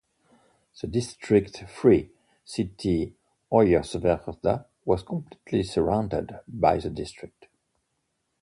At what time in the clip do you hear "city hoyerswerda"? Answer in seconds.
2.43-4.65